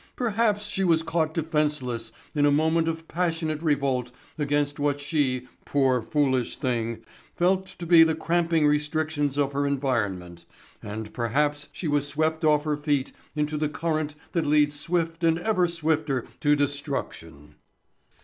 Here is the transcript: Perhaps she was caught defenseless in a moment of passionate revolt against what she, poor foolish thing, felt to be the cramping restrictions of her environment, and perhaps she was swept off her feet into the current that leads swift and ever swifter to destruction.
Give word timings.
Perhaps 0.15 0.65
she 0.65 0.83
was 0.83 1.03
caught 1.03 1.31
defenseless 1.31 2.11
in 2.33 2.43
a 2.43 2.49
moment 2.51 2.87
of 2.87 3.07
passionate 3.07 3.61
revolt 3.61 4.11
against 4.35 4.79
what 4.79 4.99
she, 4.99 5.47
poor 5.63 6.01
foolish 6.01 6.57
thing, 6.57 7.03
felt 7.35 7.67
to 7.67 7.85
be 7.85 8.01
the 8.01 8.15
cramping 8.15 8.65
restrictions 8.65 9.37
of 9.37 9.53
her 9.53 9.67
environment, 9.67 10.43
and 10.81 11.13
perhaps 11.13 11.69
she 11.71 11.87
was 11.87 12.07
swept 12.07 12.43
off 12.43 12.63
her 12.63 12.77
feet 12.77 13.13
into 13.35 13.57
the 13.57 13.69
current 13.69 14.15
that 14.31 14.43
leads 14.47 14.73
swift 14.79 15.23
and 15.23 15.37
ever 15.37 15.67
swifter 15.67 16.25
to 16.39 16.55
destruction. 16.55 17.53